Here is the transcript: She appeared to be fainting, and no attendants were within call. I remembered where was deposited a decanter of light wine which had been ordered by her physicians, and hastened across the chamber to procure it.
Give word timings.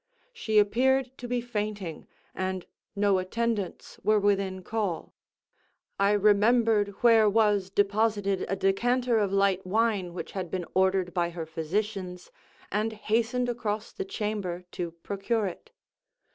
She 0.33 0.57
appeared 0.57 1.15
to 1.19 1.27
be 1.27 1.41
fainting, 1.41 2.07
and 2.33 2.65
no 2.95 3.19
attendants 3.19 3.99
were 4.03 4.19
within 4.19 4.63
call. 4.63 5.13
I 5.99 6.13
remembered 6.13 6.89
where 7.03 7.29
was 7.29 7.69
deposited 7.69 8.43
a 8.49 8.55
decanter 8.55 9.19
of 9.19 9.31
light 9.31 9.63
wine 9.63 10.15
which 10.15 10.31
had 10.31 10.49
been 10.49 10.65
ordered 10.73 11.13
by 11.13 11.29
her 11.29 11.45
physicians, 11.45 12.31
and 12.71 12.93
hastened 12.93 13.47
across 13.47 13.91
the 13.91 14.03
chamber 14.03 14.63
to 14.71 14.89
procure 14.89 15.45
it. 15.45 15.69